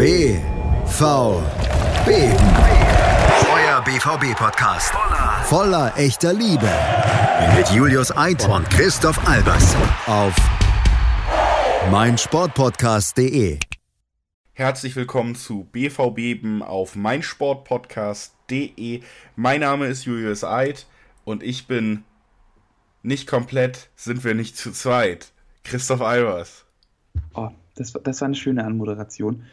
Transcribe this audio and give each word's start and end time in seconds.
BVB. 0.00 0.40
Euer 3.52 3.84
BVB-Podcast. 3.84 4.94
Voller 5.44 5.92
echter 5.98 6.32
Liebe. 6.32 6.70
Mit 7.54 7.68
Julius 7.68 8.10
Eid 8.16 8.48
und 8.48 8.64
Christoph 8.70 9.28
Albers. 9.28 9.76
Auf 10.06 10.34
meinsportpodcast.de. 11.90 13.58
Herzlich 14.54 14.96
willkommen 14.96 15.34
zu 15.34 15.68
BVB 15.70 16.62
auf 16.62 16.96
meinsportpodcast.de. 16.96 19.02
Mein 19.36 19.60
Name 19.60 19.88
ist 19.88 20.06
Julius 20.06 20.44
Eid 20.44 20.86
und 21.24 21.42
ich 21.42 21.66
bin 21.66 22.04
nicht 23.02 23.26
komplett, 23.26 23.90
sind 23.96 24.24
wir 24.24 24.32
nicht 24.32 24.56
zu 24.56 24.72
zweit. 24.72 25.32
Christoph 25.62 26.00
Albers. 26.00 26.64
Oh, 27.34 27.50
das, 27.74 27.92
das 28.02 28.22
war 28.22 28.28
eine 28.28 28.34
schöne 28.34 28.64
Anmoderation. 28.64 29.44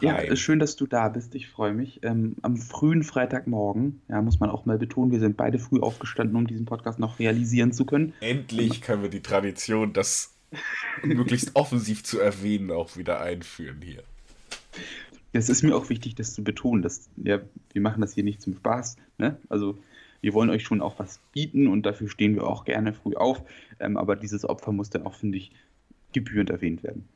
Ja, 0.00 0.16
ist 0.18 0.40
schön, 0.40 0.60
dass 0.60 0.76
du 0.76 0.86
da 0.86 1.08
bist. 1.08 1.34
Ich 1.34 1.48
freue 1.48 1.74
mich. 1.74 2.00
Ähm, 2.02 2.36
am 2.42 2.56
frühen 2.56 3.02
Freitagmorgen, 3.02 4.00
ja, 4.08 4.22
muss 4.22 4.38
man 4.38 4.50
auch 4.50 4.66
mal 4.66 4.78
betonen, 4.78 5.10
wir 5.10 5.18
sind 5.18 5.36
beide 5.36 5.58
früh 5.58 5.80
aufgestanden, 5.80 6.36
um 6.36 6.46
diesen 6.46 6.64
Podcast 6.64 6.98
noch 6.98 7.18
realisieren 7.18 7.72
zu 7.72 7.84
können. 7.84 8.12
Endlich 8.20 8.82
können 8.82 9.02
wir 9.02 9.10
die 9.10 9.20
Tradition, 9.20 9.92
das 9.92 10.34
möglichst 11.02 11.50
offensiv 11.54 12.04
zu 12.04 12.20
erwähnen, 12.20 12.70
auch 12.70 12.96
wieder 12.96 13.20
einführen 13.20 13.80
hier. 13.82 14.04
Es 15.32 15.48
ist 15.48 15.64
mir 15.64 15.74
auch 15.74 15.88
wichtig, 15.88 16.14
das 16.14 16.32
zu 16.32 16.44
betonen, 16.44 16.82
dass 16.82 17.08
ja, 17.16 17.40
wir 17.72 17.82
machen 17.82 18.00
das 18.00 18.14
hier 18.14 18.22
nicht 18.22 18.40
zum 18.40 18.54
Spaß. 18.54 18.96
Ne? 19.18 19.36
Also 19.48 19.76
wir 20.20 20.32
wollen 20.32 20.50
euch 20.50 20.62
schon 20.62 20.80
auch 20.80 20.98
was 21.00 21.18
bieten 21.32 21.66
und 21.66 21.84
dafür 21.84 22.08
stehen 22.08 22.36
wir 22.36 22.46
auch 22.46 22.64
gerne 22.64 22.94
früh 22.94 23.14
auf. 23.16 23.42
Ähm, 23.80 23.96
aber 23.96 24.14
dieses 24.14 24.44
Opfer 24.44 24.70
muss 24.70 24.90
dann 24.90 25.02
auch, 25.02 25.14
finde 25.14 25.38
ich, 25.38 25.50
gebührend 26.12 26.50
erwähnt 26.50 26.84
werden. 26.84 27.08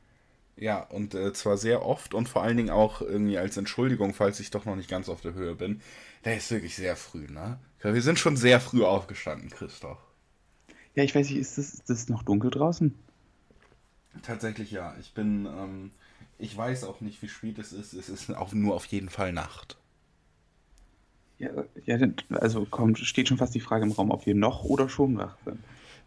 Ja, 0.59 0.81
und 0.81 1.15
äh, 1.15 1.31
zwar 1.31 1.57
sehr 1.57 1.85
oft 1.85 2.13
und 2.13 2.27
vor 2.27 2.43
allen 2.43 2.57
Dingen 2.57 2.69
auch 2.69 3.01
irgendwie 3.01 3.37
als 3.37 3.55
Entschuldigung, 3.55 4.13
falls 4.13 4.41
ich 4.41 4.51
doch 4.51 4.65
noch 4.65 4.75
nicht 4.75 4.89
ganz 4.89 5.07
auf 5.07 5.21
der 5.21 5.33
Höhe 5.33 5.55
bin. 5.55 5.81
Der 6.25 6.35
ist 6.35 6.51
wirklich 6.51 6.75
sehr 6.75 6.97
früh, 6.97 7.27
ne? 7.27 7.59
Wir 7.81 8.01
sind 8.01 8.19
schon 8.19 8.35
sehr 8.35 8.59
früh 8.59 8.83
aufgestanden, 8.83 9.49
Christoph. 9.49 9.99
Ja, 10.95 11.03
ich 11.03 11.15
weiß 11.15 11.29
nicht, 11.29 11.39
ist 11.39 11.57
das, 11.57 11.73
ist 11.75 11.89
das 11.89 12.09
noch 12.09 12.23
dunkel 12.23 12.51
draußen? 12.51 12.93
Tatsächlich 14.21 14.71
ja. 14.71 14.93
Ich 14.99 15.13
bin, 15.13 15.45
ähm, 15.45 15.91
ich 16.37 16.57
weiß 16.57 16.83
auch 16.83 16.99
nicht, 16.99 17.21
wie 17.21 17.29
spät 17.29 17.57
es 17.57 17.71
ist. 17.71 17.93
Es 17.93 18.09
ist 18.09 18.29
auch 18.35 18.51
nur 18.51 18.75
auf 18.75 18.85
jeden 18.87 19.09
Fall 19.09 19.31
Nacht. 19.31 19.77
Ja, 21.37 21.51
ja 21.85 21.97
also 22.31 22.65
kommt, 22.65 22.99
steht 22.99 23.29
schon 23.29 23.37
fast 23.37 23.55
die 23.55 23.61
Frage 23.61 23.85
im 23.85 23.93
Raum, 23.93 24.11
ob 24.11 24.25
wir 24.25 24.35
noch 24.35 24.65
oder 24.65 24.89
schon 24.89 25.17
wach 25.17 25.37
sind. 25.45 25.59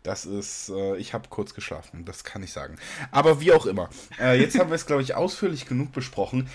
Das 0.02 0.24
ist, 0.24 0.68
äh, 0.68 0.96
ich 0.96 1.14
habe 1.14 1.28
kurz 1.28 1.54
geschlafen, 1.54 2.04
das 2.04 2.24
kann 2.24 2.42
ich 2.42 2.52
sagen. 2.52 2.76
Aber 3.12 3.40
wie 3.40 3.52
auch 3.52 3.66
immer. 3.66 3.88
Äh, 4.20 4.40
jetzt 4.40 4.58
haben 4.58 4.70
wir 4.70 4.74
es, 4.74 4.86
glaube 4.86 5.02
ich, 5.02 5.14
ausführlich 5.14 5.66
genug 5.66 5.92
besprochen. 5.92 6.48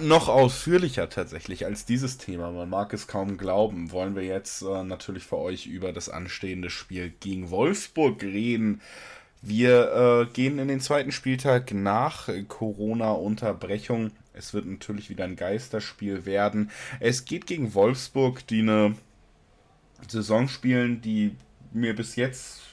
Noch 0.00 0.28
ausführlicher 0.28 1.08
tatsächlich 1.08 1.64
als 1.64 1.84
dieses 1.84 2.18
Thema, 2.18 2.52
man 2.52 2.68
mag 2.68 2.92
es 2.92 3.06
kaum 3.06 3.36
glauben, 3.36 3.90
wollen 3.90 4.14
wir 4.14 4.22
jetzt 4.22 4.62
äh, 4.62 4.84
natürlich 4.84 5.24
für 5.24 5.38
euch 5.38 5.66
über 5.66 5.92
das 5.92 6.08
anstehende 6.08 6.70
Spiel 6.70 7.12
gegen 7.20 7.50
Wolfsburg 7.50 8.22
reden. 8.22 8.80
Wir 9.42 10.26
äh, 10.28 10.32
gehen 10.32 10.58
in 10.58 10.68
den 10.68 10.80
zweiten 10.80 11.12
Spieltag 11.12 11.72
nach 11.72 12.28
Corona-Unterbrechung. 12.48 14.10
Es 14.32 14.54
wird 14.54 14.66
natürlich 14.66 15.10
wieder 15.10 15.24
ein 15.24 15.36
Geisterspiel 15.36 16.26
werden. 16.26 16.70
Es 16.98 17.24
geht 17.24 17.46
gegen 17.46 17.74
Wolfsburg, 17.74 18.46
die 18.48 18.60
eine 18.60 18.96
Saison 20.08 20.48
spielen, 20.48 21.00
die 21.00 21.36
mir 21.72 21.94
bis 21.94 22.16
jetzt 22.16 22.67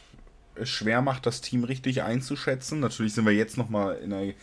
schwer 0.63 1.01
macht, 1.01 1.25
das 1.25 1.41
Team 1.41 1.63
richtig 1.63 2.03
einzuschätzen. 2.03 2.79
Natürlich 2.79 3.13
sind 3.13 3.25
wir 3.25 3.33
jetzt 3.33 3.57
nochmal 3.57 3.97
in 3.97 4.13
einer 4.13 4.33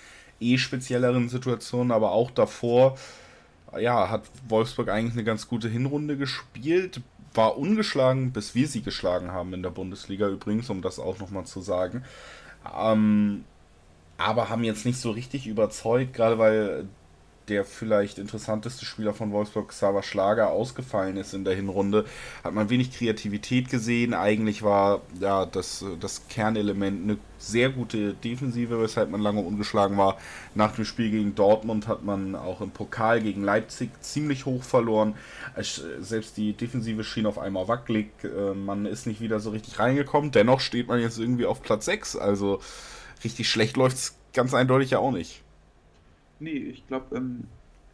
eh 0.41 0.59
spezielleren 0.59 1.29
Situation, 1.29 1.91
aber 1.91 2.13
auch 2.13 2.31
davor, 2.31 2.99
ja, 3.79 4.11
hat 4.11 4.25
Wolfsburg 4.49 4.89
eigentlich 4.89 5.15
eine 5.15 5.25
ganz 5.25 5.49
gute 5.49 5.69
Hinrunde 5.69 6.17
gespielt. 6.17 7.01
War 7.35 7.57
ungeschlagen, 7.57 8.33
bis 8.33 8.55
wir 8.55 8.69
sie 8.69 8.83
geschlagen 8.83 9.31
haben 9.31 9.55
in 9.55 9.63
der 9.63 9.71
Bundesliga 9.71 10.29
übrigens, 10.29 10.69
um 10.69 10.83
das 10.83 10.99
auch 10.99 11.19
nochmal 11.19 11.45
zu 11.47 11.63
sagen. 11.63 12.05
Ähm, 12.79 13.45
aber 14.19 14.51
haben 14.51 14.65
jetzt 14.65 14.85
nicht 14.85 15.01
so 15.01 15.11
richtig 15.11 15.47
überzeugt, 15.47 16.13
gerade 16.13 16.39
weil 16.39 16.87
der 17.49 17.65
vielleicht 17.65 18.19
interessanteste 18.19 18.85
Spieler 18.85 19.15
von 19.15 19.33
Wolfsburg, 19.33 19.69
Xaver 19.69 20.03
Schlager, 20.03 20.51
ausgefallen 20.51 21.17
ist 21.17 21.35
in 21.35 21.45
der 21.45 21.55
Hinrunde, 21.55 22.05
hat 22.45 22.55
man 22.55 22.71
wenig 22.71 22.93
Kreativität 22.93 23.69
gesehen. 23.69 24.15
Eigentlich 24.15 24.63
war 24.63 25.03
ja 25.21 25.47
das, 25.47 25.85
das 26.01 26.29
Kernelement 26.29 27.03
eine 27.03 27.19
sehr 27.39 27.71
gute 27.71 28.15
Defensive, 28.15 28.81
weshalb 28.81 29.11
man 29.11 29.21
lange 29.21 29.41
ungeschlagen 29.41 29.97
war. 29.97 30.19
Nach 30.55 30.75
dem 30.75 30.85
Spiel 30.85 31.11
gegen 31.11 31.35
Dortmund 31.35 31.89
hat 31.89 32.05
man 32.05 32.37
auch 32.37 32.61
im 32.61 32.71
Pokal 32.71 33.21
gegen 33.21 33.43
Leipzig 33.43 33.91
ziemlich 34.01 34.47
hoch 34.47 34.63
verloren. 34.63 35.15
Selbst 36.01 36.37
die 36.37 36.53
Defensive 36.53 37.03
schien 37.03 37.27
auf 37.27 37.39
einmal 37.39 37.69
wackelig. 37.69 38.11
Äh, 38.23 38.55
man 38.55 38.87
ist 38.87 39.07
nicht 39.07 39.21
wieder 39.21 39.41
so 39.41 39.51
richtig 39.51 39.79
reingekommen. 39.79 40.31
Dennoch 40.31 40.61
steht 40.61 40.89
man 40.89 41.01
jetzt 41.01 41.19
irgendwie 41.19 41.47
auf 41.47 41.63
Platz 41.63 41.87
6. 41.87 42.17
Also 42.17 42.61
richtig 43.25 43.49
schlecht 43.49 43.77
läuft 43.77 43.97
es 43.97 44.17
ganz 44.33 44.55
eindeutig 44.55 44.91
ja 44.91 44.99
auch 44.99 45.13
nicht. 45.13 45.43
Nee, 46.43 46.59
ich 46.59 46.87
glaube, 46.89 47.17
ähm, 47.17 47.45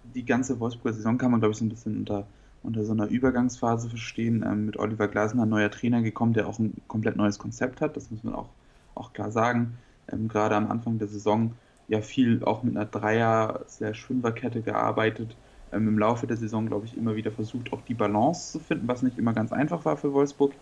die 0.02 0.24
ganze 0.24 0.58
Wolfsburger 0.58 0.94
Saison 0.94 1.18
kann 1.18 1.30
man, 1.30 1.40
glaube 1.40 1.52
ich, 1.52 1.58
so 1.58 1.64
ein 1.66 1.68
bisschen 1.68 1.98
unter, 1.98 2.26
unter 2.62 2.84
so 2.84 2.92
einer 2.92 3.06
Übergangsphase 3.08 3.90
verstehen. 3.90 4.42
Ähm, 4.42 4.66
mit 4.66 4.78
Oliver 4.78 5.08
Glasner 5.08 5.42
ein 5.42 5.50
neuer 5.50 5.70
Trainer 5.70 6.00
gekommen, 6.02 6.32
der 6.32 6.48
auch 6.48 6.58
ein 6.58 6.74
komplett 6.88 7.16
neues 7.16 7.38
Konzept 7.38 7.80
hat, 7.82 7.96
das 7.96 8.10
muss 8.10 8.24
man 8.24 8.34
auch, 8.34 8.54
auch 8.94 9.12
klar 9.12 9.30
sagen. 9.30 9.78
Ähm, 10.10 10.28
Gerade 10.28 10.56
am 10.56 10.70
Anfang 10.70 10.98
der 10.98 11.08
Saison 11.08 11.60
ja 11.88 12.00
viel 12.00 12.42
auch 12.44 12.62
mit 12.62 12.76
einer 12.76 12.86
Dreier-Fünferkette 12.86 14.62
gearbeitet. 14.62 15.36
Ähm, 15.70 15.88
Im 15.88 15.98
Laufe 15.98 16.26
der 16.26 16.36
Saison, 16.38 16.66
glaube 16.66 16.86
ich, 16.86 16.96
immer 16.96 17.16
wieder 17.16 17.32
versucht, 17.32 17.72
auch 17.72 17.82
die 17.82 17.94
Balance 17.94 18.52
zu 18.52 18.60
finden, 18.60 18.88
was 18.88 19.02
nicht 19.02 19.18
immer 19.18 19.34
ganz 19.34 19.52
einfach 19.52 19.84
war 19.84 19.96
für 19.98 20.12
Wolfsburg, 20.14 20.54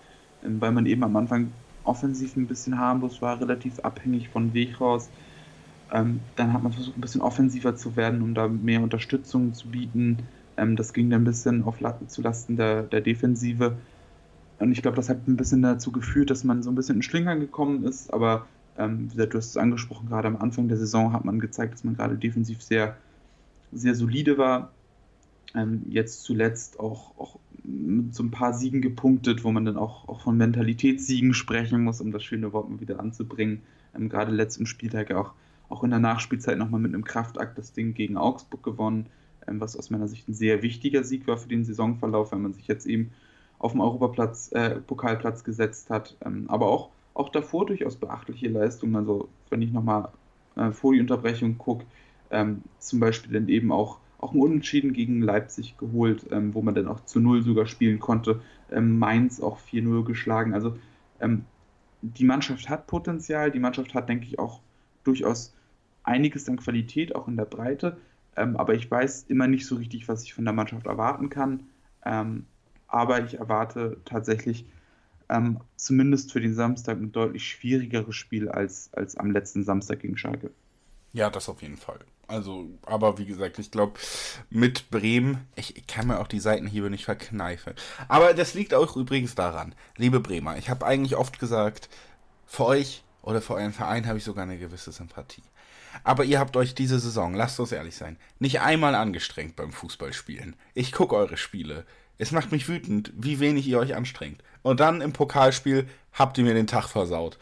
ähm, 0.42 0.60
weil 0.60 0.72
man 0.72 0.86
eben 0.86 1.04
am 1.04 1.16
Anfang 1.16 1.53
offensiv 1.84 2.34
ein 2.36 2.48
bisschen 2.48 2.78
harmlos 2.78 3.22
war, 3.22 3.41
relativ 3.41 3.78
abhängig 3.80 4.28
von 4.30 4.54
Weg 4.54 4.80
raus. 4.80 5.12
Ähm, 5.92 6.20
dann 6.34 6.52
hat 6.52 6.62
man 6.62 6.72
versucht, 6.72 6.97
ein 6.97 7.00
bisschen 7.00 7.20
offensiver 7.20 7.76
zu 7.76 7.97
werden, 7.97 8.22
um 8.22 8.34
da 8.34 8.48
mehr 8.48 8.82
Unterstützung 8.82 9.54
zu 9.54 9.69
bieten. 9.69 10.19
Ähm, 10.56 10.76
das 10.76 10.92
ging 10.92 11.10
dann 11.10 11.22
ein 11.22 11.24
bisschen 11.24 11.64
auf 11.64 11.78
zulasten 12.08 12.56
der, 12.56 12.82
der 12.82 13.00
Defensive. 13.00 13.76
Und 14.58 14.72
ich 14.72 14.82
glaube, 14.82 14.97
das 14.97 15.08
hat 15.08 15.28
ein 15.28 15.36
bisschen 15.36 15.62
dazu 15.62 15.92
geführt, 15.92 16.30
dass 16.30 16.44
man 16.44 16.62
so 16.62 16.70
ein 16.70 16.74
bisschen 16.74 16.97
in 16.97 17.02
Schlingern 17.02 17.41
gekommen 17.41 17.84
ist. 17.84 18.12
Aber 18.12 18.47
ähm, 18.78 19.10
wie 19.10 19.16
gesagt, 19.16 19.34
du 19.34 19.38
hast 19.38 19.50
es 19.50 19.56
angesprochen, 19.56 20.08
gerade 20.08 20.28
am 20.28 20.36
Anfang 20.36 20.69
der 20.69 20.78
Saison 20.78 21.12
hat 21.12 21.24
man 21.24 21.41
gezeigt, 21.41 21.74
dass 21.74 21.84
man 21.84 21.97
gerade 21.97 22.16
defensiv 22.16 22.62
sehr, 22.62 22.97
sehr 23.72 23.94
solide 23.94 24.38
war. 24.38 24.72
Ähm, 25.54 25.82
jetzt 25.88 26.24
zuletzt 26.24 26.80
auch, 26.80 27.16
auch 27.18 27.38
mit 27.62 28.14
so 28.14 28.22
ein 28.22 28.30
paar 28.30 28.54
Siegen 28.54 28.82
gepunktet, 28.82 29.44
wo 29.44 29.53
man 29.53 29.64
dann 29.64 29.76
auch, 29.76 30.08
auch 30.08 30.20
von 30.20 30.36
Mentalitätssiegen 30.36 31.34
sprechen 31.34 31.82
muss, 31.82 32.00
um 32.00 32.12
das 32.12 32.24
schöne 32.24 32.53
Wort 32.53 32.68
mal 32.68 32.80
wieder 32.80 33.00
anzubringen. 33.00 33.62
Ähm, 33.94 34.08
gerade 34.08 34.32
letzten 34.32 34.66
Spieltag 34.66 35.12
auch 35.12 35.32
auch 35.69 35.84
in 35.84 35.91
der 35.91 35.99
Nachspielzeit 35.99 36.59
nochmal 36.59 36.81
mit 36.81 36.94
einem 36.94 37.04
Kraftakt 37.04 37.59
das 37.59 37.72
Ding 37.72 37.94
gegen 37.94 38.16
Augsburg 38.16 38.62
gewonnen, 38.62 39.06
ähm, 39.47 39.60
was 39.60 39.77
aus 39.77 39.91
meiner 39.91 40.09
Sicht 40.09 40.28
ein 40.28 40.34
sehr 40.34 40.62
wichtiger 40.62 41.04
Sieg 41.04 41.27
war 41.27 41.37
für 41.37 41.49
den 41.49 41.65
Saisonverlauf, 41.65 42.32
wenn 42.32 42.43
man 42.43 42.53
sich 42.53 42.66
jetzt 42.66 42.87
eben 42.87 43.12
auf 43.59 43.72
dem 43.72 43.81
Europaplatz, 43.81 44.53
äh, 44.53 44.81
Pokalplatz 44.81 45.44
gesetzt 45.44 45.91
hat. 45.91 46.16
Ähm, 46.25 46.44
aber 46.49 46.66
auch, 46.69 46.91
auch 47.15 47.31
davor 47.31 47.66
durchaus 47.66 47.97
beachtliche 47.97 48.49
Leistungen. 48.49 48.97
Also 48.97 49.28
wenn 49.50 49.62
ich 49.62 49.72
nochmal 49.72 50.10
äh, 50.56 50.71
vor 50.71 50.93
die 50.93 51.00
Unterbrechung 51.00 51.59
gucke, 51.59 51.87
ähm, 52.31 52.62
zum 52.78 53.00
Beispiel 53.00 53.33
dann 53.33 53.48
eben 53.48 53.72
auch, 53.72 53.98
auch 54.19 54.33
ein 54.33 54.41
Unentschieden 54.41 54.93
gegen 54.93 55.21
Leipzig 55.21 55.77
geholt, 55.78 56.27
ähm, 56.31 56.54
wo 56.54 56.62
man 56.62 56.75
dann 56.75 56.88
auch 56.88 57.04
zu 57.04 57.21
Null 57.21 57.43
sogar 57.43 57.66
spielen 57.66 58.00
konnte. 58.00 58.41
Ähm, 58.71 58.98
Mainz 58.98 59.41
auch 59.41 59.59
4-0 59.59 60.04
geschlagen. 60.04 60.54
Also 60.54 60.77
ähm, 61.21 61.44
die 62.03 62.25
Mannschaft 62.25 62.69
hat 62.69 62.87
Potenzial, 62.87 63.50
die 63.50 63.59
Mannschaft 63.59 63.94
hat, 63.94 64.09
denke 64.09 64.27
ich, 64.27 64.38
auch 64.38 64.60
durchaus 65.06 65.55
einiges 66.03 66.49
an 66.49 66.56
Qualität, 66.56 67.15
auch 67.15 67.28
in 67.28 67.37
der 67.37 67.44
Breite. 67.44 67.99
Ähm, 68.37 68.56
aber 68.56 68.75
ich 68.75 68.91
weiß 68.91 69.25
immer 69.28 69.47
nicht 69.47 69.66
so 69.66 69.77
richtig, 69.77 70.09
was 70.09 70.22
ich 70.22 70.34
von 70.34 70.45
der 70.45 70.54
Mannschaft 70.54 70.86
erwarten 70.86 71.30
kann. 71.30 71.65
Ähm, 72.04 72.47
aber 72.86 73.25
ich 73.25 73.39
erwarte 73.39 73.98
tatsächlich 74.04 74.66
ähm, 75.28 75.60
zumindest 75.77 76.33
für 76.33 76.41
den 76.41 76.54
Samstag 76.54 76.98
ein 76.98 77.13
deutlich 77.13 77.48
schwierigeres 77.48 78.15
Spiel 78.15 78.48
als, 78.48 78.91
als 78.92 79.16
am 79.16 79.30
letzten 79.30 79.65
Samstag 79.65 80.01
gegen 80.01 80.16
Schalke. 80.16 80.51
Ja, 81.13 81.30
das 81.30 81.48
auf 81.48 81.63
jeden 81.63 81.77
Fall. 81.77 81.98
Also, 82.28 82.69
aber 82.84 83.19
wie 83.19 83.25
gesagt, 83.25 83.59
ich 83.59 83.71
glaube, 83.71 83.95
mit 84.51 84.91
Bremen, 84.91 85.39
ich, 85.54 85.77
ich, 85.77 85.86
kann 85.86 86.09
mir 86.09 86.19
auch 86.21 86.27
die 86.27 86.41
Seitenhiebe 86.41 86.91
nicht 86.91 87.04
verkneifen. 87.04 87.75
Aber 88.09 88.34
das 88.34 88.54
liegt 88.54 88.75
auch 88.75 88.97
übrigens 88.97 89.34
daran, 89.34 89.75
liebe 89.97 90.21
Bremer, 90.21 90.59
ich 90.59 90.69
habe 90.69 90.84
eigentlich 90.84 91.16
oft 91.16 91.39
gesagt, 91.39 91.89
für 92.45 92.66
euch 92.66 93.03
oder 93.27 93.43
für 93.43 93.55
euren 93.55 93.73
Verein 93.73 94.07
habe 94.07 94.19
ich 94.19 94.25
sogar 94.25 94.45
eine 94.45 94.57
gewisse 94.57 94.93
Sympathie. 94.93 95.43
Aber 96.05 96.25
ihr 96.25 96.39
habt 96.39 96.57
euch 96.57 96.75
diese 96.75 97.01
Saison, 97.01 97.34
lasst 97.34 97.59
uns 97.59 97.73
ehrlich 97.73 97.97
sein, 97.97 98.17
nicht 98.39 98.61
einmal 98.61 98.95
angestrengt 98.95 99.57
beim 99.57 99.73
Fußballspielen. 99.73 100.55
Ich 100.75 100.93
gucke 100.93 101.17
eure 101.17 101.37
Spiele. 101.37 101.84
Es 102.19 102.31
macht 102.31 102.53
mich 102.53 102.69
wütend, 102.69 103.13
wie 103.17 103.41
wenig 103.41 103.67
ihr 103.67 103.78
euch 103.78 103.97
anstrengt. 103.97 104.43
Und 104.63 104.78
dann 104.78 105.01
im 105.01 105.13
Pokalspiel 105.13 105.89
habt 106.13 106.39
ihr 106.39 106.45
mir 106.45 106.55
den 106.55 106.69
Tag 106.69 106.89
versaut. 106.89 107.39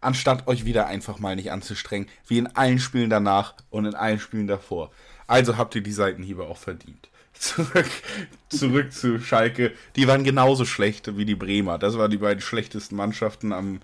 anstatt 0.00 0.46
euch 0.46 0.66
wieder 0.66 0.86
einfach 0.86 1.18
mal 1.18 1.34
nicht 1.34 1.50
anzustrengen, 1.50 2.08
wie 2.28 2.38
in 2.38 2.46
allen 2.46 2.78
Spielen 2.78 3.08
danach 3.08 3.54
und 3.70 3.86
in 3.86 3.94
allen 3.94 4.20
Spielen 4.20 4.46
davor. 4.46 4.92
Also 5.26 5.56
habt 5.56 5.74
ihr 5.74 5.82
die 5.82 5.92
Seitenhiebe 5.92 6.44
auch 6.44 6.58
verdient. 6.58 7.08
Zurück, 7.32 7.90
zurück 8.48 8.92
zu 8.92 9.18
Schalke. 9.18 9.72
Die 9.96 10.06
waren 10.06 10.22
genauso 10.22 10.64
schlecht 10.64 11.16
wie 11.16 11.24
die 11.24 11.34
Bremer. 11.34 11.78
Das 11.78 11.98
waren 11.98 12.10
die 12.10 12.18
beiden 12.18 12.40
schlechtesten 12.40 12.94
Mannschaften 12.94 13.52
am 13.52 13.80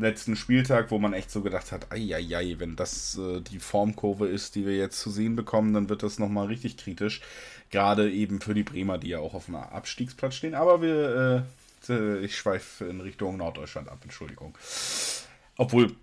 letzten 0.00 0.36
Spieltag, 0.36 0.90
wo 0.90 0.98
man 0.98 1.12
echt 1.12 1.30
so 1.30 1.42
gedacht 1.42 1.72
hat, 1.72 1.92
ei, 1.92 2.56
wenn 2.58 2.76
das 2.76 3.18
äh, 3.18 3.40
die 3.40 3.58
Formkurve 3.58 4.28
ist, 4.28 4.54
die 4.54 4.66
wir 4.66 4.76
jetzt 4.76 5.00
zu 5.00 5.10
sehen 5.10 5.36
bekommen, 5.36 5.72
dann 5.72 5.88
wird 5.88 6.02
das 6.02 6.18
nochmal 6.18 6.46
richtig 6.46 6.76
kritisch. 6.76 7.20
Gerade 7.70 8.10
eben 8.10 8.40
für 8.40 8.54
die 8.54 8.62
Bremer, 8.62 8.98
die 8.98 9.08
ja 9.08 9.18
auch 9.20 9.34
auf 9.34 9.48
einem 9.48 9.56
Abstiegsplatz 9.56 10.34
stehen. 10.34 10.54
Aber 10.54 10.82
wir, 10.82 11.46
äh, 11.88 12.24
ich 12.24 12.36
schweife 12.36 12.84
in 12.84 13.00
Richtung 13.00 13.36
Norddeutschland 13.36 13.88
ab, 13.88 13.98
Entschuldigung. 14.02 14.56
Obwohl 15.56 15.94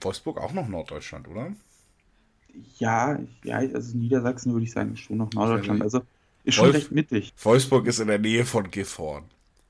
Wolfsburg 0.00 0.38
auch 0.38 0.52
noch 0.52 0.68
Norddeutschland, 0.68 1.28
oder? 1.28 1.52
Ja, 2.78 3.18
ja, 3.44 3.56
also 3.56 3.96
Niedersachsen 3.96 4.52
würde 4.52 4.64
ich 4.64 4.72
sagen, 4.72 4.94
ist 4.94 5.00
schon 5.00 5.18
noch 5.18 5.32
Norddeutschland. 5.32 5.82
Also 5.82 6.02
ist 6.44 6.54
schon 6.54 6.66
Wolf 6.66 6.76
recht 6.76 6.92
mittig. 6.92 7.32
Wolfsburg 7.42 7.86
ist 7.86 8.00
in 8.00 8.08
der 8.08 8.18
Nähe 8.18 8.44
von 8.44 8.70
Gifhorn. 8.70 9.24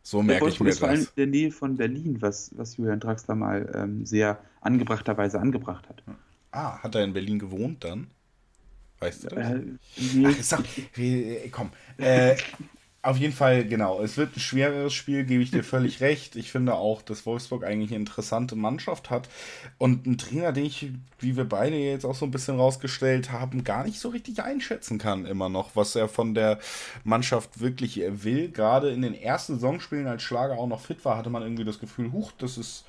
So 0.08 0.22
merke 0.22 0.48
ich 0.48 0.58
mir 0.58 0.70
ist 0.70 0.76
das. 0.76 0.78
vor 0.80 0.88
allem 0.88 1.00
in 1.02 1.08
der 1.18 1.26
Nähe 1.26 1.50
von 1.50 1.76
Berlin, 1.76 2.22
was, 2.22 2.50
was 2.56 2.78
Julian 2.78 2.98
Draxler 2.98 3.34
mal 3.34 3.70
ähm, 3.74 4.06
sehr 4.06 4.38
angebrachterweise 4.62 5.38
angebracht 5.38 5.86
hat. 5.86 6.02
Ah, 6.50 6.82
hat 6.82 6.94
er 6.94 7.04
in 7.04 7.12
Berlin 7.12 7.38
gewohnt 7.38 7.84
dann? 7.84 8.06
Weißt 9.00 9.24
du 9.24 9.28
das? 9.28 9.50
Äh, 9.50 9.60
nee. 10.14 10.28
Ach, 10.28 10.42
sag, 10.42 10.64
komm. 11.52 11.72
Äh, 11.98 12.36
auf 13.08 13.16
jeden 13.16 13.32
Fall, 13.32 13.64
genau. 13.64 14.02
Es 14.02 14.18
wird 14.18 14.36
ein 14.36 14.40
schwereres 14.40 14.92
Spiel, 14.92 15.24
gebe 15.24 15.42
ich 15.42 15.50
dir 15.50 15.64
völlig 15.64 16.02
recht. 16.02 16.36
Ich 16.36 16.52
finde 16.52 16.74
auch, 16.74 17.00
dass 17.00 17.24
Wolfsburg 17.24 17.64
eigentlich 17.64 17.90
eine 17.90 18.00
interessante 18.00 18.54
Mannschaft 18.54 19.08
hat. 19.08 19.30
Und 19.78 20.06
ein 20.06 20.18
Trainer, 20.18 20.52
den 20.52 20.66
ich, 20.66 20.90
wie 21.18 21.34
wir 21.34 21.48
beide 21.48 21.76
jetzt 21.76 22.04
auch 22.04 22.14
so 22.14 22.26
ein 22.26 22.30
bisschen 22.30 22.56
rausgestellt 22.56 23.32
haben, 23.32 23.64
gar 23.64 23.84
nicht 23.84 23.98
so 23.98 24.10
richtig 24.10 24.42
einschätzen 24.42 24.98
kann, 24.98 25.24
immer 25.24 25.48
noch, 25.48 25.74
was 25.74 25.96
er 25.96 26.06
von 26.06 26.34
der 26.34 26.58
Mannschaft 27.02 27.60
wirklich 27.60 27.98
will. 28.06 28.50
Gerade 28.50 28.90
in 28.90 29.00
den 29.00 29.14
ersten 29.14 29.54
Saisonspielen, 29.54 30.06
als 30.06 30.22
Schlager 30.22 30.58
auch 30.58 30.66
noch 30.66 30.82
fit 30.82 31.02
war, 31.06 31.16
hatte 31.16 31.30
man 31.30 31.42
irgendwie 31.42 31.64
das 31.64 31.80
Gefühl, 31.80 32.12
huch, 32.12 32.32
das 32.36 32.58
ist 32.58 32.84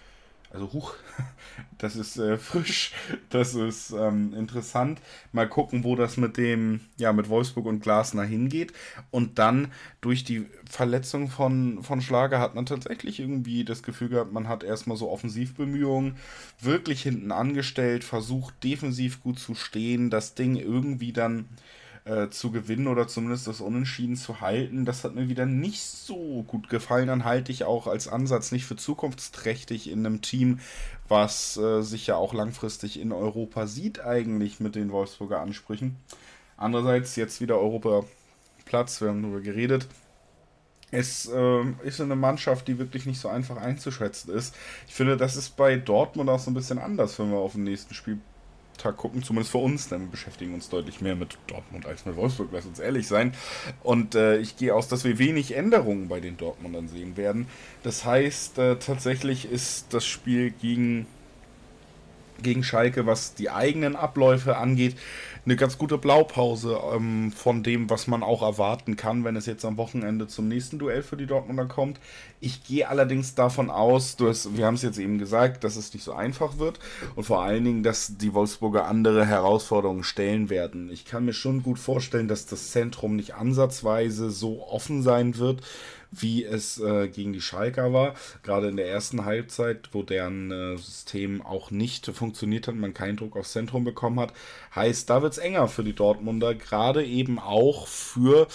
also 0.52 0.74
huch, 0.74 0.94
das 1.78 1.96
ist 1.96 2.18
äh, 2.18 2.38
frisch, 2.38 2.94
das 3.30 3.54
ist 3.56 3.92
ähm, 3.92 4.34
interessant. 4.34 5.00
Mal 5.32 5.48
gucken, 5.48 5.84
wo 5.84 5.96
das 5.96 6.18
mit 6.18 6.38
dem, 6.38 6.82
ja, 6.98 7.14
mit 7.14 7.30
Wolfsburg 7.30 7.66
und 7.66 7.82
Glasner 7.82 8.24
hingeht. 8.24 8.74
Und 9.12 9.40
dann 9.40 9.72
durch 10.02 10.24
die 10.24 10.46
Verletzung 10.70 11.30
von, 11.30 11.84
von 11.84 12.02
Schlager 12.02 12.40
hat 12.40 12.56
man 12.56 12.66
tatsächlich 12.66 13.20
irgendwie 13.20 13.64
das 13.64 13.84
Gefühl 13.84 14.10
gehabt, 14.10 14.32
man 14.32 14.48
hat 14.48 14.64
erstmal 14.64 14.98
so 14.98 15.10
Offensivbemühungen 15.10 16.18
wirklich 16.60 17.04
hinten 17.04 17.32
angestellt, 17.32 18.04
versucht 18.04 18.64
defensiv 18.64 19.22
gut 19.22 19.40
zu 19.40 19.56
stehen, 19.56 20.10
das 20.10 20.36
Ding 20.36 20.56
irgendwie 20.56 21.14
dann 21.14 21.46
äh, 22.06 22.30
zu 22.30 22.52
gewinnen 22.52 22.88
oder 22.88 23.08
zumindest 23.08 23.48
das 23.48 23.62
Unentschieden 23.62 24.16
zu 24.16 24.42
halten. 24.42 24.86
Das 24.86 25.04
hat 25.04 25.16
mir 25.16 25.30
wieder 25.30 25.46
nicht 25.46 25.82
so 25.82 26.44
gut 26.48 26.70
gefallen. 26.70 27.08
Dann 27.08 27.26
halte 27.26 27.52
ich 27.52 27.64
auch 27.64 27.88
als 27.88 28.08
Ansatz 28.08 28.52
nicht 28.52 28.66
für 28.66 28.76
zukunftsträchtig 28.76 29.90
in 29.90 30.06
einem 30.06 30.22
Team, 30.22 30.60
was 31.08 31.58
äh, 31.58 31.82
sich 31.82 32.08
ja 32.08 32.16
auch 32.16 32.34
langfristig 32.34 33.00
in 33.00 33.12
Europa 33.12 33.68
sieht, 33.68 34.02
eigentlich 34.02 34.60
mit 34.60 34.76
den 34.76 34.92
Wolfsburger 34.92 35.42
Ansprüchen. 35.42 35.98
Andererseits 36.58 37.16
jetzt 37.16 37.42
wieder 37.42 37.58
Europaplatz, 37.60 39.02
wir 39.02 39.10
haben 39.10 39.22
darüber 39.22 39.42
geredet. 39.42 39.88
Es 40.92 41.28
äh, 41.28 41.64
ist 41.84 42.02
eine 42.02 42.16
Mannschaft, 42.16 42.68
die 42.68 42.80
wirklich 42.80 43.06
nicht 43.06 43.20
so 43.20 43.28
einfach 43.30 43.58
einzuschätzen 43.58 44.34
ist. 44.34 44.56
Ich 44.88 44.96
finde, 44.96 45.18
das 45.18 45.36
ist 45.36 45.56
bei 45.56 45.78
Dortmund 45.78 46.30
auch 46.30 46.40
so 46.40 46.50
ein 46.50 46.56
bisschen 46.56 46.80
anders, 46.80 47.20
wenn 47.20 47.32
wir 47.32 47.38
auf 47.38 47.54
den 47.54 47.64
nächsten 47.64 47.94
Spiel 47.94 48.20
Tag 48.80 48.98
gucken, 48.98 49.24
zumindest 49.24 49.52
für 49.52 49.60
uns, 49.60 49.90
denn 49.90 50.02
wir 50.02 50.08
beschäftigen 50.08 50.54
uns 50.54 50.70
deutlich 50.70 51.02
mehr 51.02 51.16
mit 51.16 51.38
Dortmund 51.48 51.86
als 51.86 52.06
mit 52.06 52.16
Wolfsburg, 52.16 52.50
lass 52.52 52.66
uns 52.66 52.80
ehrlich 52.80 53.08
sein. 53.08 53.34
Und 53.84 54.16
äh, 54.16 54.38
ich 54.38 54.58
gehe 54.58 54.74
aus, 54.74 54.88
dass 54.88 55.04
wir 55.04 55.20
wenig 55.20 55.56
Änderungen 55.56 56.08
bei 56.08 56.20
den 56.20 56.38
Dortmundern 56.38 56.88
sehen 56.88 57.18
werden. 57.18 57.48
Das 57.84 58.06
heißt, 58.06 58.58
äh, 58.58 58.76
tatsächlich 58.78 59.52
ist 59.52 59.94
das 59.94 60.06
Spiel 60.06 60.52
gegen, 60.52 61.06
gegen 62.44 62.64
Schalke, 62.64 63.06
was 63.06 63.34
die 63.34 63.50
eigenen 63.50 63.96
Abläufe 63.96 64.58
angeht, 64.58 64.96
eine 65.46 65.56
ganz 65.56 65.78
gute 65.78 65.98
Blaupause 65.98 66.80
ähm, 66.94 67.32
von 67.32 67.64
dem, 67.64 67.90
was 67.90 68.08
man 68.08 68.24
auch 68.24 68.42
erwarten 68.42 68.96
kann, 68.96 69.24
wenn 69.24 69.36
es 69.36 69.46
jetzt 69.46 69.66
am 69.66 69.78
Wochenende 69.78 70.28
zum 70.28 70.48
nächsten 70.48 70.80
Duell 70.80 71.02
für 71.02 71.18
die 71.18 71.26
Dortmunder 71.26 71.66
kommt. 71.66 72.00
Ich 72.40 72.64
gehe 72.64 72.88
allerdings 72.88 73.36
davon 73.36 73.70
aus, 73.70 74.18
hast, 74.20 74.58
wir 74.58 74.66
haben 74.66 74.76
es 74.76 74.84
jetzt 74.84 75.00
eben 75.00 75.18
gesagt, 75.18 75.64
dass 75.64 75.76
es 75.76 75.94
nicht 75.94 76.04
so 76.04 76.14
einfach 76.14 76.58
wird 76.58 76.80
und 77.16 77.24
vor 77.24 77.42
allen 77.42 77.64
Dingen, 77.64 77.84
dass 77.84 78.18
die 78.18 78.34
Wolfsburger 78.34 78.86
andere 78.86 79.26
Herausforderungen 79.26 80.04
stellen 80.04 80.50
werden. 80.50 80.92
Ich 80.92 81.06
kann 81.06 81.26
mir 81.26 81.34
schon 81.34 81.64
gut 81.64 81.80
vorstellen, 81.80 82.28
dass 82.28 82.46
das 82.46 82.72
Zentrum 82.72 83.16
nicht 83.16 83.36
ansatzweise 83.36 84.30
so 84.30 84.68
offen 84.68 85.04
sein 85.04 85.38
wird 85.38 85.62
wie 86.12 86.44
es 86.44 86.80
äh, 86.80 87.08
gegen 87.08 87.34
die 87.34 87.42
Schalker 87.42 87.94
war. 87.94 88.16
Gerade 88.44 88.70
in 88.70 88.78
der 88.78 88.88
ersten 88.88 89.26
Halbzeit, 89.26 89.90
wo 89.92 90.04
deren 90.04 90.52
äh, 90.52 90.78
System 90.78 91.42
auch 91.42 91.72
nicht 91.72 92.06
funktioniert 92.08 92.68
hat, 92.68 92.76
man 92.76 92.94
keinen 92.94 93.18
Druck 93.18 93.38
aufs 93.38 93.54
Zentrum 93.54 93.84
bekommen 93.84 94.20
hat. 94.20 94.34
Heißt, 94.76 95.10
da 95.10 95.22
wird 95.22 95.34
es 95.34 95.40
enger 95.40 95.68
für 95.68 95.84
die 95.84 95.94
Dortmunder, 95.94 96.56
gerade 96.56 97.06
eben 97.06 97.40
auch 97.40 97.88
für 97.88 98.48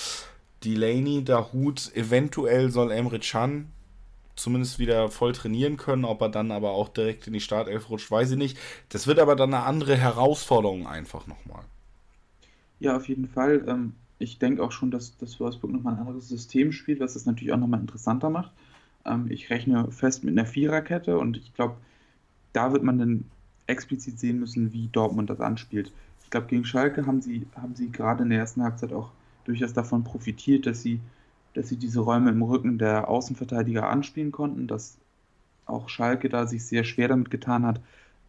Delaney, 0.65 1.25
Dahut, 1.25 1.95
eventuell 1.95 2.71
soll 2.71 2.91
Emre 2.91 3.19
Can 3.21 3.71
zumindest 4.37 4.79
wieder 4.79 5.11
voll 5.11 5.33
trainieren 5.33 5.77
können. 5.77 6.05
Ob 6.05 6.21
er 6.23 6.29
dann 6.29 6.51
aber 6.51 6.73
auch 6.73 6.89
direkt 6.89 7.27
in 7.27 7.33
die 7.33 7.41
Startelf 7.41 7.91
rutscht, 7.91 8.11
weiß 8.11 8.33
ich 8.33 8.39
nicht. 8.39 8.59
Das 8.89 9.07
wird 9.07 9.19
aber 9.19 9.37
dann 9.37 9.55
eine 9.55 9.65
andere 9.65 9.97
Herausforderung 9.97 10.87
einfach 10.87 11.27
nochmal. 11.27 11.65
Ja, 12.81 12.97
auf 12.97 13.09
jeden 13.09 13.29
Fall. 13.29 13.65
Ähm, 13.69 13.95
ich 14.19 14.39
denke 14.39 14.63
auch 14.63 14.73
schon, 14.73 14.91
dass, 14.91 15.17
dass 15.19 15.41
Wolfsburg 15.41 15.73
nochmal 15.73 15.95
ein 15.95 16.01
anderes 16.01 16.29
System 16.29 16.73
spielt, 16.73 17.01
was 17.01 17.17
es 17.17 17.27
natürlich 17.27 17.53
auch 17.53 17.59
nochmal 17.59 17.81
interessanter 17.81 18.31
macht. 18.31 18.53
Ähm, 19.05 19.27
ich 19.31 19.51
rechne 19.51 19.91
fest 19.91 20.25
mit 20.25 20.37
einer 20.37 20.47
Viererkette 20.47 21.19
und 21.19 21.37
ich 21.37 21.55
glaube, 21.55 21.77
da 22.53 22.73
wird 22.73 22.83
man 22.83 22.99
dann 22.99 23.25
explizit 23.67 24.19
sehen 24.19 24.39
müssen, 24.39 24.73
wie 24.73 24.89
Dortmund 24.89 25.31
das 25.31 25.41
anspielt. 25.41 25.93
Ich 26.23 26.31
glaube, 26.31 26.47
gegen 26.47 26.65
Schalke 26.65 27.07
haben 27.07 27.21
sie, 27.21 27.47
haben 27.57 27.75
sie 27.75 27.91
gerade 27.91 28.23
in 28.25 28.31
der 28.31 28.41
ersten 28.41 28.63
Halbzeit 28.63 28.93
auch 28.93 29.11
durchaus 29.45 29.73
davon 29.73 30.05
profitiert, 30.05 30.67
dass 30.67 30.83
sie, 30.83 31.01
dass 31.55 31.69
sie 31.69 31.77
diese 31.77 32.01
Räume 32.01 32.31
im 32.31 32.43
Rücken 32.43 32.79
der 32.79 33.09
Außenverteidiger 33.09 33.89
anspielen 33.89 34.33
konnten, 34.33 34.67
dass 34.67 34.99
auch 35.67 35.89
Schalke 35.89 36.29
da 36.29 36.47
sich 36.47 36.65
sehr 36.65 36.85
schwer 36.85 37.09
damit 37.09 37.31
getan 37.31 37.65
hat, 37.65 37.81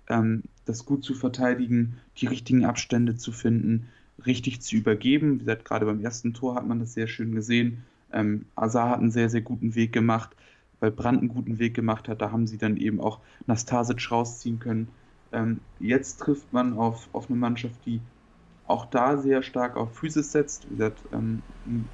ähm, 0.07 0.43
das 0.65 0.85
gut 0.85 1.03
zu 1.03 1.13
verteidigen, 1.13 1.97
die 2.17 2.27
richtigen 2.27 2.65
Abstände 2.65 3.15
zu 3.17 3.31
finden, 3.31 3.87
richtig 4.25 4.61
zu 4.61 4.75
übergeben. 4.75 5.35
Wie 5.35 5.39
gesagt, 5.39 5.65
gerade 5.65 5.85
beim 5.85 6.01
ersten 6.01 6.33
Tor 6.33 6.55
hat 6.55 6.67
man 6.67 6.79
das 6.79 6.93
sehr 6.93 7.07
schön 7.07 7.33
gesehen. 7.33 7.83
Ähm, 8.11 8.45
Azar 8.55 8.89
hat 8.91 8.99
einen 8.99 9.11
sehr, 9.11 9.29
sehr 9.29 9.41
guten 9.41 9.75
Weg 9.75 9.91
gemacht, 9.93 10.35
weil 10.79 10.91
Brandt 10.91 11.19
einen 11.19 11.29
guten 11.29 11.59
Weg 11.59 11.73
gemacht 11.75 12.07
hat. 12.07 12.21
Da 12.21 12.31
haben 12.31 12.47
sie 12.47 12.57
dann 12.57 12.77
eben 12.77 12.99
auch 13.01 13.21
Nastasic 13.45 14.11
rausziehen 14.11 14.59
können. 14.59 14.89
Ähm, 15.31 15.61
jetzt 15.79 16.17
trifft 16.17 16.53
man 16.53 16.73
auf, 16.73 17.09
auf 17.13 17.29
eine 17.29 17.37
Mannschaft, 17.37 17.85
die 17.85 18.01
auch 18.63 18.85
da 18.85 19.17
sehr 19.17 19.43
stark 19.43 19.75
auf 19.77 19.97
Physis 19.97 20.31
setzt. 20.31 20.65
Wie 20.65 20.75
gesagt, 20.75 21.03
ähm, 21.11 21.43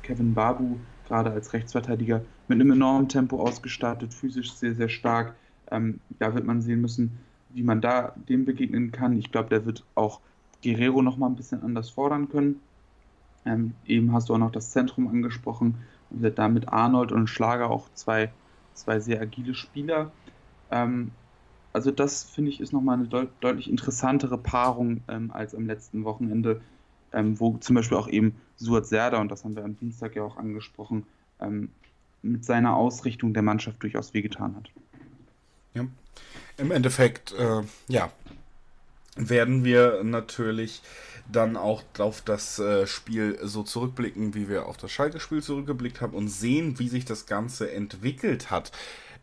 Kevin 0.01 0.33
Babu 0.33 0.85
gerade 1.03 1.31
als 1.31 1.53
Rechtsverteidiger 1.53 2.25
mit 2.47 2.59
einem 2.61 2.71
enormen 2.71 3.09
Tempo 3.09 3.39
ausgestattet, 3.41 4.13
physisch 4.13 4.53
sehr, 4.55 4.75
sehr 4.75 4.89
stark. 4.89 5.35
Ähm, 5.69 5.99
da 6.09 6.33
wird 6.33 6.45
man 6.45 6.61
sehen 6.61 6.81
müssen, 6.81 7.19
wie 7.49 7.63
man 7.63 7.81
da 7.81 8.13
dem 8.29 8.45
begegnen 8.45 8.91
kann. 8.91 9.17
Ich 9.17 9.31
glaube, 9.31 9.49
der 9.49 9.65
wird 9.65 9.85
auch 9.95 10.21
Guerrero 10.63 11.01
noch 11.01 11.17
mal 11.17 11.27
ein 11.27 11.35
bisschen 11.35 11.63
anders 11.63 11.89
fordern 11.89 12.29
können. 12.29 12.61
Ähm, 13.45 13.73
eben 13.85 14.13
hast 14.13 14.29
du 14.29 14.33
auch 14.33 14.39
noch 14.39 14.51
das 14.51 14.71
Zentrum 14.71 15.07
angesprochen 15.07 15.75
und 16.09 16.37
da 16.37 16.47
mit 16.47 16.69
Arnold 16.69 17.11
und 17.11 17.27
Schlager 17.27 17.69
auch 17.69 17.89
zwei, 17.95 18.31
zwei 18.73 18.99
sehr 18.99 19.21
agile 19.21 19.55
Spieler. 19.55 20.11
Ähm, 20.69 21.11
also 21.73 21.89
das 21.91 22.23
finde 22.23 22.51
ich 22.51 22.59
ist 22.59 22.73
nochmal 22.73 22.97
eine 22.97 23.07
deut 23.07 23.29
deutlich 23.39 23.69
interessantere 23.69 24.37
Paarung 24.37 25.01
ähm, 25.07 25.31
als 25.31 25.55
am 25.55 25.65
letzten 25.65 26.03
Wochenende, 26.03 26.61
ähm, 27.13 27.39
wo 27.39 27.57
zum 27.57 27.75
Beispiel 27.75 27.97
auch 27.97 28.09
eben 28.09 28.35
Suat 28.57 28.85
Serda, 28.85 29.19
und 29.19 29.29
das 29.31 29.43
haben 29.43 29.55
wir 29.55 29.63
am 29.63 29.77
Dienstag 29.77 30.15
ja 30.15 30.23
auch 30.23 30.37
angesprochen, 30.37 31.05
ähm, 31.39 31.69
mit 32.21 32.45
seiner 32.45 32.75
Ausrichtung 32.75 33.33
der 33.33 33.41
Mannschaft 33.41 33.81
durchaus 33.81 34.13
wehgetan 34.13 34.55
hat. 34.55 34.69
Ja. 35.73 35.85
Im 36.57 36.71
Endeffekt, 36.71 37.33
äh, 37.33 37.63
ja, 37.87 38.11
werden 39.29 39.63
wir 39.63 40.03
natürlich 40.03 40.81
dann 41.31 41.55
auch 41.55 41.83
auf 41.97 42.21
das 42.21 42.59
äh, 42.59 42.87
Spiel 42.87 43.39
so 43.41 43.63
zurückblicken, 43.63 44.33
wie 44.33 44.49
wir 44.49 44.65
auf 44.65 44.77
das 44.77 44.91
Schalke-Spiel 44.91 45.41
zurückgeblickt 45.41 46.01
haben 46.01 46.13
und 46.13 46.27
sehen, 46.27 46.79
wie 46.79 46.89
sich 46.89 47.05
das 47.05 47.25
Ganze 47.25 47.71
entwickelt 47.71 48.51
hat. 48.51 48.71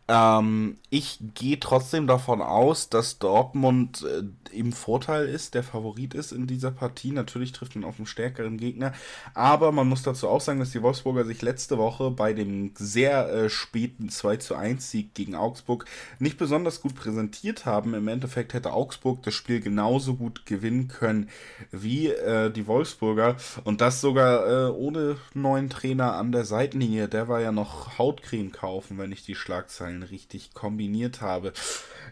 Ähm, 0.09 0.77
ich 0.89 1.19
gehe 1.35 1.59
trotzdem 1.59 2.07
davon 2.07 2.41
aus, 2.41 2.89
dass 2.89 3.19
Dortmund 3.19 4.03
äh, 4.03 4.23
im 4.51 4.73
Vorteil 4.73 5.27
ist, 5.27 5.53
der 5.53 5.61
Favorit 5.61 6.15
ist 6.15 6.31
in 6.31 6.47
dieser 6.47 6.71
Partie. 6.71 7.11
Natürlich 7.11 7.51
trifft 7.51 7.75
man 7.75 7.83
auf 7.83 7.99
einen 7.99 8.07
stärkeren 8.07 8.57
Gegner. 8.57 8.93
Aber 9.35 9.71
man 9.71 9.87
muss 9.87 10.01
dazu 10.01 10.27
auch 10.27 10.41
sagen, 10.41 10.59
dass 10.59 10.71
die 10.71 10.81
Wolfsburger 10.81 11.25
sich 11.25 11.43
letzte 11.43 11.77
Woche 11.77 12.09
bei 12.09 12.33
dem 12.33 12.71
sehr 12.75 13.29
äh, 13.29 13.49
späten 13.51 14.09
2 14.09 14.37
zu 14.37 14.55
1 14.55 14.89
Sieg 14.89 15.13
gegen 15.13 15.35
Augsburg 15.35 15.85
nicht 16.17 16.39
besonders 16.39 16.81
gut 16.81 16.95
präsentiert 16.95 17.67
haben. 17.67 17.93
Im 17.93 18.07
Endeffekt 18.07 18.55
hätte 18.55 18.73
Augsburg 18.73 19.21
das 19.21 19.35
Spiel 19.35 19.59
genauso 19.59 20.15
gut 20.15 20.47
gewinnen 20.47 20.87
können 20.87 21.29
wie 21.69 22.07
äh, 22.07 22.49
die 22.49 22.65
Wolfsburger. 22.65 23.35
Und 23.63 23.81
das 23.81 24.01
sogar 24.01 24.69
äh, 24.69 24.71
ohne 24.71 25.17
neuen 25.35 25.69
Trainer 25.69 26.15
an 26.15 26.31
der 26.31 26.45
Seitenlinie. 26.45 27.07
Der 27.07 27.27
war 27.27 27.41
ja 27.41 27.51
noch 27.51 27.99
Hautcreme 27.99 28.51
kaufen, 28.51 28.97
wenn 28.97 29.11
ich 29.11 29.23
die 29.23 29.35
Schlagzeilen 29.35 29.98
Zahlen 29.99 30.03
richtig 30.03 30.53
kombiniert 30.53 31.21
habe. 31.21 31.53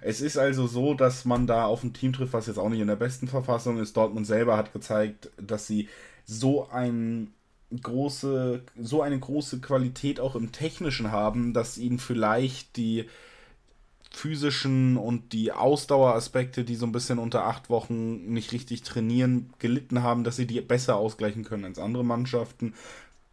Es 0.02 0.22
ist 0.22 0.38
also 0.38 0.68
so, 0.68 0.94
dass 0.94 1.26
man 1.26 1.48
da 1.48 1.66
auf 1.66 1.84
ein 1.84 1.94
Team 1.94 2.14
trifft, 2.14 2.34
was 2.34 2.48
jetzt 2.48 2.60
auch 2.60 2.70
nicht 2.70 2.82
in 2.82 2.88
der 2.88 2.96
besten 2.96 3.28
Verfassung 3.28 3.80
ist. 3.80 3.98
Dortmund 3.98 4.28
selber 4.28 4.58
hat 4.58 4.74
gezeigt, 4.74 5.30
dass 5.38 5.68
sie 5.68 5.90
so 6.26 6.70
ein 6.70 7.34
große, 7.82 8.62
so 8.80 9.02
eine 9.02 9.20
große 9.20 9.60
Qualität 9.60 10.20
auch 10.20 10.36
im 10.36 10.52
Technischen 10.52 11.12
haben, 11.12 11.54
dass 11.54 11.78
ihnen 11.78 12.00
vielleicht 12.00 12.78
die 12.78 13.06
physischen 14.10 14.96
und 14.96 15.34
die 15.34 15.52
Ausdaueraspekte, 15.52 16.64
die 16.64 16.76
so 16.76 16.86
ein 16.86 16.94
bisschen 16.94 17.20
unter 17.20 17.44
acht 17.44 17.70
Wochen 17.70 18.34
nicht 18.34 18.54
richtig 18.54 18.84
trainieren, 18.84 19.52
gelitten 19.60 20.02
haben, 20.02 20.24
dass 20.24 20.38
sie 20.38 20.48
die 20.48 20.62
besser 20.62 20.96
ausgleichen 20.96 21.44
können 21.44 21.66
als 21.66 21.78
andere 21.78 22.06
Mannschaften 22.06 22.74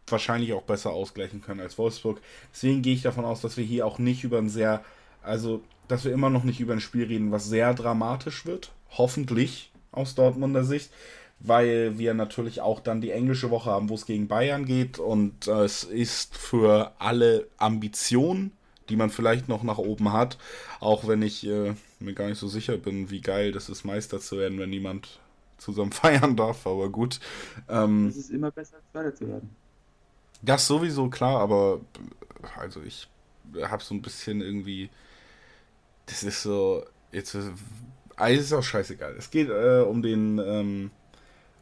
wahrscheinlich 0.07 0.53
auch 0.53 0.63
besser 0.63 0.91
ausgleichen 0.91 1.41
können 1.41 1.61
als 1.61 1.77
Wolfsburg. 1.77 2.21
Deswegen 2.53 2.81
gehe 2.81 2.93
ich 2.93 3.01
davon 3.01 3.25
aus, 3.25 3.41
dass 3.41 3.57
wir 3.57 3.63
hier 3.63 3.85
auch 3.85 3.99
nicht 3.99 4.23
über 4.23 4.37
ein 4.37 4.49
sehr, 4.49 4.83
also 5.23 5.61
dass 5.87 6.05
wir 6.05 6.13
immer 6.13 6.29
noch 6.29 6.43
nicht 6.43 6.59
über 6.59 6.73
ein 6.73 6.81
Spiel 6.81 7.05
reden, 7.05 7.31
was 7.31 7.47
sehr 7.47 7.73
dramatisch 7.73 8.45
wird. 8.45 8.71
Hoffentlich 8.91 9.71
aus 9.91 10.15
Dortmunder 10.15 10.63
Sicht, 10.63 10.91
weil 11.39 11.97
wir 11.97 12.13
natürlich 12.13 12.61
auch 12.61 12.79
dann 12.79 13.01
die 13.01 13.11
englische 13.11 13.49
Woche 13.49 13.69
haben, 13.69 13.89
wo 13.89 13.95
es 13.95 14.05
gegen 14.05 14.27
Bayern 14.27 14.65
geht 14.65 14.99
und 14.99 15.47
äh, 15.47 15.63
es 15.63 15.83
ist 15.83 16.37
für 16.37 16.93
alle 16.99 17.47
Ambitionen, 17.57 18.51
die 18.89 18.95
man 18.95 19.09
vielleicht 19.09 19.47
noch 19.47 19.63
nach 19.63 19.77
oben 19.77 20.13
hat, 20.13 20.37
auch 20.79 21.07
wenn 21.07 21.21
ich 21.21 21.45
äh, 21.47 21.73
mir 21.99 22.13
gar 22.13 22.27
nicht 22.27 22.39
so 22.39 22.47
sicher 22.47 22.77
bin, 22.77 23.09
wie 23.09 23.21
geil 23.21 23.51
das 23.51 23.69
ist, 23.69 23.83
Meister 23.83 24.19
zu 24.19 24.37
werden, 24.37 24.59
wenn 24.59 24.69
niemand 24.69 25.19
zusammen 25.57 25.91
feiern 25.91 26.35
darf, 26.35 26.67
aber 26.67 26.89
gut. 26.89 27.19
Ähm, 27.67 28.07
es 28.07 28.17
ist 28.17 28.31
immer 28.31 28.51
besser, 28.51 28.77
als 28.77 28.91
Zweiter 28.91 29.15
zu 29.15 29.27
werden. 29.27 29.49
Das 30.45 30.67
sowieso 30.67 31.09
klar, 31.09 31.39
aber 31.39 31.81
also 32.57 32.81
ich 32.83 33.07
habe 33.63 33.83
so 33.83 33.95
ein 33.95 34.01
bisschen 34.01 34.41
irgendwie. 34.41 34.89
Das 36.05 36.23
ist 36.23 36.43
so. 36.43 36.85
Jetzt 37.11 37.35
also 37.35 38.41
ist 38.41 38.53
auch 38.53 38.63
scheißegal. 38.63 39.15
Es 39.17 39.31
geht 39.31 39.49
äh, 39.49 39.81
um 39.81 40.01
den. 40.01 40.39
Ähm, 40.39 40.91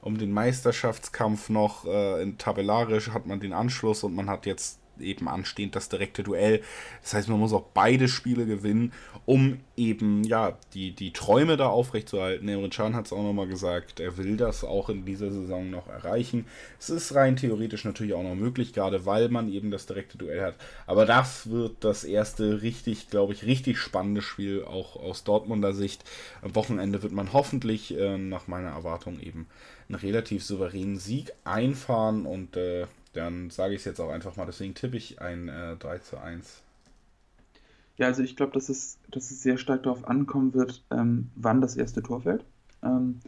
um 0.02 0.18
den 0.18 0.34
Meisterschaftskampf 0.34 1.48
noch 1.48 1.86
äh, 1.86 2.22
in 2.22 2.38
tabellarisch 2.38 3.12
hat 3.12 3.26
man 3.26 3.40
den 3.40 3.54
Anschluss 3.54 4.04
und 4.04 4.14
man 4.14 4.30
hat 4.30 4.46
jetzt 4.46 4.80
eben 5.00 5.28
anstehend 5.28 5.76
das 5.76 5.90
direkte 5.90 6.24
Duell. 6.24 6.62
Das 7.02 7.14
heißt, 7.14 7.30
man 7.30 7.40
muss 7.40 7.54
auch 7.54 7.66
beide 7.74 8.08
Spiele 8.08 8.46
gewinnen, 8.46 8.94
um 9.26 9.60
eben 9.76 10.24
ja 10.24 10.58
die, 10.74 10.92
die 10.92 11.14
Träume 11.14 11.58
da 11.58 11.68
aufrechtzuerhalten. 11.68 12.48
Emre 12.48 12.70
Can 12.70 12.96
hat 12.96 13.06
es 13.06 13.14
auch 13.14 13.24
nochmal 13.24 13.48
gesagt, 13.48 14.00
er 14.00 14.18
will 14.18 14.38
das 14.38 14.64
auch 14.64 14.90
in 14.90 15.06
dieser 15.06 15.32
Saison 15.32 15.70
noch 15.70 15.88
erreichen. 15.88 16.46
Es 16.80 16.90
ist 16.90 17.16
rein 17.16 17.36
theoretisch 17.36 17.86
natürlich 17.86 18.14
auch 18.14 18.24
noch 18.24 18.36
möglich, 18.36 18.74
gerade 18.74 19.06
weil 19.06 19.30
man 19.30 19.52
eben 19.52 19.72
das 19.72 19.86
direkte 19.86 20.18
Duell 20.18 20.42
hat. 20.42 20.56
Aber 20.86 21.06
das 21.06 21.50
wird 21.50 21.84
das 21.84 22.04
erste 22.04 22.62
richtig, 22.62 23.10
glaube 23.10 23.34
ich, 23.34 23.46
richtig 23.46 23.78
spannende 23.78 24.22
Spiel 24.22 24.64
auch 24.64 24.96
aus 24.96 25.24
Dortmunder 25.24 25.74
Sicht. 25.74 26.04
Am 26.42 26.56
Wochenende 26.56 27.02
wird 27.02 27.14
man 27.14 27.34
hoffentlich 27.34 27.98
äh, 27.98 28.18
nach 28.18 28.48
meiner 28.48 28.70
Erwartung 28.70 29.20
eben 29.20 29.48
einen 29.90 30.00
relativ 30.00 30.44
souveränen 30.44 30.98
Sieg 30.98 31.34
einfahren 31.44 32.26
und 32.26 32.58
äh, 32.58 32.86
dann 33.14 33.50
sage 33.50 33.74
ich 33.74 33.82
es 33.82 33.86
jetzt 33.86 34.00
auch 34.00 34.10
einfach 34.10 34.36
mal. 34.36 34.46
Deswegen 34.46 34.74
tippe 34.74 34.98
ich 34.98 35.22
ein 35.22 35.48
äh, 35.48 35.76
3 35.78 36.00
zu 36.00 36.18
1. 36.18 36.62
Ja, 37.98 38.08
also 38.08 38.24
ich 38.24 38.36
glaube, 38.36 38.54
dass 38.54 38.70
es, 38.70 38.98
dass 39.10 39.30
es 39.30 39.42
sehr 39.42 39.58
stark 39.58 39.84
darauf 39.84 40.08
ankommen 40.08 40.54
wird, 40.54 40.84
ähm, 40.92 41.30
wann 41.36 41.62
das 41.62 41.76
erste 41.76 42.02
Tor 42.02 42.22
fällt. 42.22 42.44
Ähm, 42.82 43.20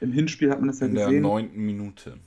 Im 0.00 0.12
Hinspiel 0.12 0.50
hat 0.50 0.58
man 0.58 0.68
das 0.68 0.80
ja 0.80 0.86
In 0.86 0.94
gesehen. 0.94 1.08
In 1.08 1.14
der 1.14 1.22
neunten 1.22 1.64
Minute. 1.64 2.18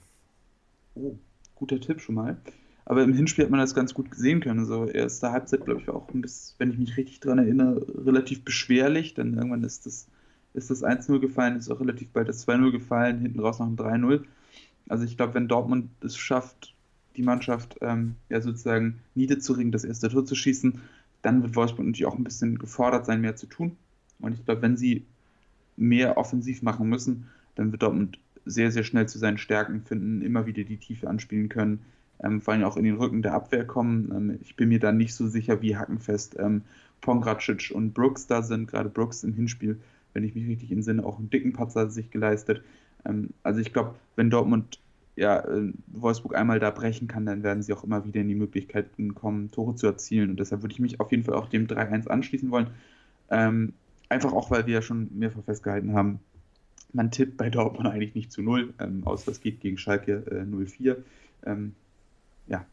Oh, 0.94 1.16
guter 1.54 1.80
Tipp 1.80 2.00
schon 2.00 2.14
mal. 2.14 2.38
Aber 2.84 3.02
im 3.04 3.12
Hinspiel 3.12 3.44
hat 3.44 3.50
man 3.50 3.60
das 3.60 3.74
ganz 3.74 3.94
gut 3.94 4.14
sehen 4.14 4.40
können. 4.40 4.64
So 4.64 4.86
erste 4.86 5.30
Halbzeit, 5.30 5.64
glaube 5.64 5.80
ich, 5.80 5.86
war 5.86 5.94
auch 5.94 6.12
ein 6.12 6.22
bisschen, 6.22 6.54
wenn 6.58 6.70
ich 6.70 6.78
mich 6.78 6.96
richtig 6.96 7.20
daran 7.20 7.38
erinnere, 7.38 7.86
relativ 8.04 8.44
beschwerlich. 8.44 9.14
Dann 9.14 9.34
irgendwann 9.34 9.62
ist 9.62 9.86
das, 9.86 10.08
ist 10.54 10.70
das 10.70 10.82
1-0 10.82 11.20
gefallen, 11.20 11.56
ist 11.56 11.70
auch 11.70 11.80
relativ 11.80 12.10
bald 12.10 12.28
das 12.28 12.46
2-0 12.46 12.72
gefallen, 12.72 13.20
hinten 13.20 13.40
raus 13.40 13.60
noch 13.60 13.66
ein 13.66 13.76
3-0. 13.76 14.24
Also 14.88 15.04
ich 15.04 15.16
glaube, 15.16 15.34
wenn 15.34 15.46
Dortmund 15.46 15.90
es 16.02 16.16
schafft, 16.16 16.74
die 17.16 17.22
Mannschaft 17.22 17.78
ähm, 17.80 18.16
ja 18.28 18.40
sozusagen 18.40 19.00
niederzuringen, 19.14 19.72
das 19.72 19.84
erste 19.84 20.08
Tor 20.08 20.24
zu 20.24 20.34
schießen, 20.34 20.80
dann 21.22 21.42
wird 21.42 21.54
Wolfsburg 21.54 21.86
natürlich 21.86 22.06
auch 22.06 22.16
ein 22.16 22.24
bisschen 22.24 22.58
gefordert 22.58 23.06
sein, 23.06 23.20
mehr 23.20 23.36
zu 23.36 23.46
tun. 23.46 23.76
Und 24.20 24.34
ich 24.34 24.44
glaube, 24.44 24.62
wenn 24.62 24.76
sie 24.76 25.04
mehr 25.76 26.16
offensiv 26.16 26.62
machen 26.62 26.88
müssen, 26.88 27.28
dann 27.54 27.72
wird 27.72 27.82
Dortmund 27.82 28.18
sehr, 28.44 28.72
sehr 28.72 28.84
schnell 28.84 29.08
zu 29.08 29.18
seinen 29.18 29.38
Stärken 29.38 29.82
finden, 29.82 30.22
immer 30.22 30.46
wieder 30.46 30.64
die 30.64 30.76
Tiefe 30.76 31.08
anspielen 31.08 31.48
können, 31.48 31.80
ähm, 32.20 32.40
vor 32.40 32.54
allem 32.54 32.64
auch 32.64 32.76
in 32.76 32.84
den 32.84 32.96
Rücken 32.96 33.22
der 33.22 33.34
Abwehr 33.34 33.64
kommen. 33.64 34.10
Ähm, 34.14 34.38
ich 34.42 34.56
bin 34.56 34.68
mir 34.68 34.80
da 34.80 34.92
nicht 34.92 35.14
so 35.14 35.28
sicher, 35.28 35.62
wie 35.62 35.76
hackenfest 35.76 36.36
ähm, 36.38 36.62
Pongracic 37.00 37.72
und 37.74 37.94
Brooks 37.94 38.26
da 38.26 38.42
sind. 38.42 38.68
Gerade 38.68 38.88
Brooks 38.88 39.22
im 39.24 39.32
Hinspiel, 39.34 39.80
wenn 40.12 40.24
ich 40.24 40.34
mich 40.34 40.46
richtig 40.46 40.72
entsinne, 40.72 41.04
auch 41.04 41.18
einen 41.18 41.30
dicken 41.30 41.52
Patzer 41.52 41.90
sich 41.90 42.10
geleistet. 42.10 42.62
Ähm, 43.04 43.30
also 43.42 43.60
ich 43.60 43.72
glaube, 43.72 43.94
wenn 44.16 44.30
Dortmund 44.30 44.78
ja, 45.16 45.40
äh, 45.40 45.72
Wolfsburg 45.88 46.34
einmal 46.34 46.58
da 46.58 46.70
brechen 46.70 47.08
kann, 47.08 47.26
dann 47.26 47.42
werden 47.42 47.62
sie 47.62 47.72
auch 47.72 47.84
immer 47.84 48.04
wieder 48.04 48.20
in 48.20 48.28
die 48.28 48.34
Möglichkeiten 48.34 49.14
kommen, 49.14 49.50
Tore 49.50 49.74
zu 49.74 49.86
erzielen. 49.86 50.30
Und 50.30 50.40
deshalb 50.40 50.62
würde 50.62 50.72
ich 50.72 50.80
mich 50.80 51.00
auf 51.00 51.10
jeden 51.10 51.24
Fall 51.24 51.34
auch 51.34 51.48
dem 51.48 51.66
3-1 51.66 52.08
anschließen 52.08 52.50
wollen. 52.50 52.68
Ähm, 53.30 53.74
einfach 54.08 54.32
auch, 54.32 54.50
weil 54.50 54.66
wir 54.66 54.74
ja 54.74 54.82
schon 54.82 55.10
mehrfach 55.12 55.44
festgehalten 55.44 55.94
haben, 55.94 56.20
man 56.92 57.10
tippt 57.10 57.36
bei 57.36 57.50
Dortmund 57.50 57.88
eigentlich 57.88 58.14
nicht 58.14 58.32
zu 58.32 58.42
null, 58.42 58.74
ähm, 58.78 59.02
außer 59.06 59.26
das 59.26 59.40
geht 59.40 59.60
gegen 59.60 59.78
Schalke 59.78 60.24
äh, 60.30 60.44
04. 60.44 61.02
Ähm, 61.44 61.74
ja, 62.46 62.64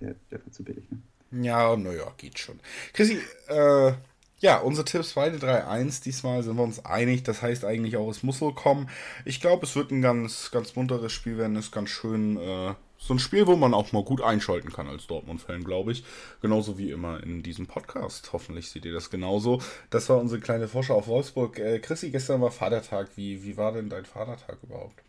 der, 0.00 0.14
der 0.30 0.44
war 0.44 0.52
zu 0.52 0.64
billig. 0.64 0.84
Ne? 0.90 1.44
Ja, 1.44 1.76
naja, 1.76 2.12
geht 2.16 2.38
schon. 2.38 2.60
Chrissy, 2.92 3.18
äh, 3.48 3.92
ja, 4.40 4.58
unsere 4.58 4.84
Tipps 4.84 5.14
beide 5.14 5.38
3-1. 5.38 6.02
Diesmal 6.02 6.42
sind 6.42 6.56
wir 6.56 6.62
uns 6.62 6.84
einig. 6.84 7.22
Das 7.22 7.42
heißt 7.42 7.64
eigentlich 7.64 7.96
auch, 7.96 8.08
es 8.10 8.22
muss 8.22 8.38
so 8.38 8.52
kommen. 8.52 8.88
Ich 9.24 9.40
glaube, 9.40 9.64
es 9.64 9.76
wird 9.76 9.90
ein 9.90 10.02
ganz, 10.02 10.50
ganz 10.50 10.72
bunteres 10.72 11.12
Spiel 11.12 11.38
werden. 11.38 11.56
Es 11.56 11.66
ist 11.66 11.72
ganz 11.72 11.90
schön. 11.90 12.36
Äh, 12.36 12.74
so 12.98 13.12
ein 13.12 13.18
Spiel, 13.18 13.46
wo 13.46 13.56
man 13.56 13.74
auch 13.74 13.92
mal 13.92 14.02
gut 14.02 14.22
einschalten 14.22 14.72
kann 14.72 14.88
als 14.88 15.06
Dortmund-Fan, 15.06 15.64
glaube 15.64 15.92
ich. 15.92 16.04
Genauso 16.40 16.78
wie 16.78 16.90
immer 16.90 17.22
in 17.22 17.42
diesem 17.42 17.66
Podcast. 17.66 18.32
Hoffentlich 18.32 18.70
seht 18.70 18.84
ihr 18.86 18.94
das 18.94 19.10
genauso. 19.10 19.60
Das 19.90 20.08
war 20.08 20.18
unsere 20.18 20.40
kleine 20.40 20.68
Vorschau 20.68 20.96
auf 20.96 21.06
Wolfsburg. 21.06 21.58
Äh, 21.58 21.78
Chrissy, 21.80 22.10
gestern 22.10 22.40
war 22.40 22.50
Vatertag. 22.50 23.10
Wie, 23.16 23.44
wie 23.44 23.56
war 23.56 23.72
denn 23.72 23.88
dein 23.88 24.04
Vatertag 24.04 24.58
überhaupt? 24.62 25.02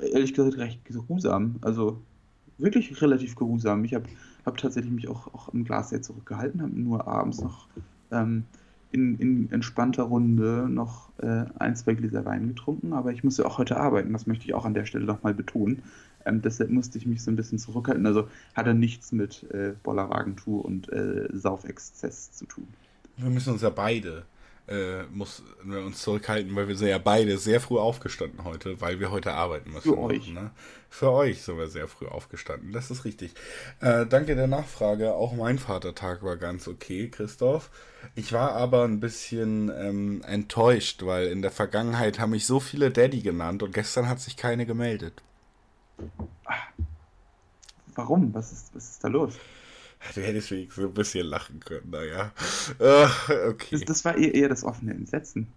Ehrlich 0.00 0.34
gesagt, 0.34 0.56
recht 0.58 0.84
geruhsam. 0.84 1.56
Also 1.60 2.00
wirklich 2.58 3.00
relativ 3.02 3.36
geruhsam. 3.36 3.84
Ich 3.84 3.94
habe 3.94 4.06
habe 4.44 4.56
tatsächlich 4.56 4.92
mich 4.92 5.08
auch, 5.08 5.32
auch 5.34 5.48
im 5.48 5.64
Glas 5.64 5.90
sehr 5.90 6.02
zurückgehalten, 6.02 6.62
habe 6.62 6.78
nur 6.78 7.06
abends 7.06 7.40
noch 7.40 7.66
ähm, 8.10 8.44
in, 8.92 9.18
in, 9.18 9.50
entspannter 9.50 10.04
Runde 10.04 10.68
noch 10.68 11.10
äh, 11.18 11.44
ein, 11.58 11.74
zwei 11.76 11.94
Gläser 11.94 12.24
Wein 12.24 12.48
getrunken, 12.48 12.92
aber 12.92 13.12
ich 13.12 13.24
musste 13.24 13.46
auch 13.46 13.58
heute 13.58 13.76
arbeiten, 13.76 14.12
das 14.12 14.26
möchte 14.26 14.44
ich 14.44 14.54
auch 14.54 14.64
an 14.64 14.74
der 14.74 14.84
Stelle 14.84 15.04
nochmal 15.04 15.34
betonen. 15.34 15.82
Ähm, 16.24 16.42
deshalb 16.42 16.70
musste 16.70 16.98
ich 16.98 17.06
mich 17.06 17.22
so 17.22 17.30
ein 17.30 17.36
bisschen 17.36 17.58
zurückhalten. 17.58 18.06
Also 18.06 18.28
hatte 18.54 18.72
nichts 18.72 19.12
mit 19.12 19.44
äh, 19.50 19.74
Bollerwagentour 19.82 20.64
und 20.64 20.90
äh, 20.90 21.28
Saufexzess 21.32 22.32
zu 22.32 22.46
tun. 22.46 22.66
Wir 23.16 23.30
müssen 23.30 23.52
uns 23.52 23.62
ja 23.62 23.70
beide 23.70 24.24
äh, 24.66 25.02
muss 25.04 25.42
wir 25.62 25.80
uns 25.80 26.00
zurückhalten, 26.02 26.54
weil 26.56 26.68
wir 26.68 26.76
sind 26.76 26.88
ja 26.88 26.98
beide 26.98 27.36
sehr 27.38 27.60
früh 27.60 27.78
aufgestanden 27.78 28.44
heute, 28.44 28.80
weil 28.80 28.98
wir 28.98 29.10
heute 29.10 29.32
arbeiten 29.32 29.72
müssen. 29.72 29.94
Für 29.94 29.98
euch. 29.98 30.28
Ne? 30.28 30.50
Für 30.88 31.10
euch 31.12 31.42
sind 31.42 31.58
wir 31.58 31.68
sehr 31.68 31.88
früh 31.88 32.06
aufgestanden, 32.06 32.72
das 32.72 32.90
ist 32.90 33.04
richtig. 33.04 33.34
Äh, 33.80 34.06
danke 34.06 34.34
der 34.36 34.46
Nachfrage, 34.46 35.14
auch 35.14 35.34
mein 35.34 35.58
Vatertag 35.58 36.22
war 36.22 36.36
ganz 36.36 36.66
okay, 36.68 37.08
Christoph. 37.08 37.70
Ich 38.14 38.32
war 38.32 38.52
aber 38.52 38.84
ein 38.84 39.00
bisschen 39.00 39.70
ähm, 39.76 40.22
enttäuscht, 40.26 41.04
weil 41.04 41.26
in 41.26 41.42
der 41.42 41.50
Vergangenheit 41.50 42.18
haben 42.18 42.30
mich 42.30 42.46
so 42.46 42.60
viele 42.60 42.90
Daddy 42.90 43.20
genannt 43.20 43.62
und 43.62 43.74
gestern 43.74 44.08
hat 44.08 44.20
sich 44.20 44.36
keine 44.36 44.66
gemeldet. 44.66 45.22
Warum? 47.94 48.34
Was 48.34 48.52
ist, 48.52 48.74
was 48.74 48.90
ist 48.90 49.04
da 49.04 49.08
los? 49.08 49.34
Du 50.14 50.20
hättest 50.22 50.50
wenigstens 50.50 50.82
so 50.82 50.88
ein 50.88 50.94
bisschen 50.94 51.26
lachen 51.26 51.60
können, 51.60 51.90
naja. 51.90 52.32
Uh, 52.78 53.48
okay. 53.48 53.68
Das, 53.70 53.80
das 53.84 54.04
war 54.04 54.16
eher 54.16 54.48
das 54.48 54.64
offene 54.64 54.92
Entsetzen. 54.92 55.48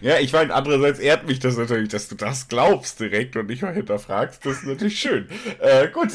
Ja, 0.00 0.18
ich 0.18 0.32
meine, 0.32 0.54
andererseits 0.54 0.98
ehrt 0.98 1.26
mich 1.26 1.38
das 1.38 1.56
natürlich, 1.56 1.88
dass 1.88 2.08
du 2.08 2.14
das 2.14 2.48
glaubst 2.48 3.00
direkt 3.00 3.36
und 3.36 3.46
nicht 3.48 3.62
mal 3.62 3.74
hinterfragst. 3.74 4.44
Das 4.44 4.58
ist 4.58 4.66
natürlich 4.66 4.98
schön. 4.98 5.28
Äh, 5.58 5.88
gut, 5.88 6.08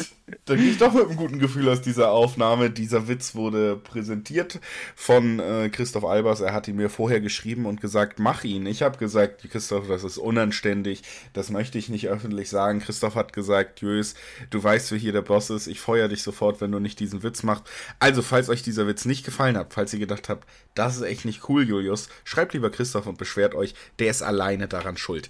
dann 0.46 0.58
gehe 0.58 0.72
ich 0.72 0.78
doch 0.78 0.94
mit 0.94 1.06
einem 1.06 1.16
guten 1.16 1.40
Gefühl 1.40 1.70
aus 1.70 1.82
dieser 1.82 2.12
Aufnahme. 2.12 2.70
Dieser 2.70 3.08
Witz 3.08 3.36
wurde 3.36 3.76
präsentiert 3.76 4.60
von 4.96 5.40
äh, 5.40 5.70
Christoph 5.70 6.06
Albers. 6.06 6.42
Er 6.42 6.54
hat 6.54 6.68
ihn 6.68 6.76
mir 6.76 6.90
vorher 6.90 7.20
geschrieben 7.20 7.66
und 7.66 7.82
gesagt, 7.82 8.20
mach 8.20 8.44
ihn. 8.44 8.66
Ich 8.66 8.82
habe 8.82 8.98
gesagt, 8.98 9.48
Christoph, 9.50 9.88
das 9.88 10.04
ist 10.04 10.18
unanständig. 10.18 11.04
Das 11.34 11.50
möchte 11.50 11.78
ich 11.78 11.90
nicht 11.90 12.08
öffentlich 12.08 12.50
sagen. 12.50 12.80
Christoph 12.80 13.16
hat 13.16 13.34
gesagt, 13.34 13.82
Jös, 13.82 14.16
du 14.50 14.64
weißt, 14.64 14.92
wer 14.92 14.98
hier 14.98 15.14
der 15.14 15.22
Boss 15.22 15.50
ist. 15.50 15.68
Ich 15.68 15.80
feuer 15.80 16.08
dich 16.08 16.24
sofort, 16.24 16.62
wenn 16.62 16.72
du 16.72 16.80
nicht 16.80 17.00
diesen 17.00 17.24
Witz 17.24 17.44
machst. 17.44 17.64
Also, 18.00 18.22
falls 18.22 18.50
euch 18.50 18.64
dieser 18.64 18.88
Witz 18.88 19.06
nicht 19.06 19.26
gefallen 19.26 19.58
hat, 19.58 19.74
falls 19.74 19.94
ihr 19.94 20.00
gedacht 20.00 20.30
habt, 20.30 20.48
das 20.76 20.98
ist 20.98 21.04
echt 21.04 21.26
nicht 21.26 21.50
cool, 21.50 21.68
Julius, 21.68 22.10
schreibt 22.24 22.54
lieber 22.54 22.70
Christoph 22.70 23.08
und 23.08 23.18
beschwert 23.18 23.41
euch. 23.56 23.74
Der 24.00 24.12
ist 24.12 24.22
alleine 24.22 24.68
daran 24.68 24.98
schuld. 24.98 25.30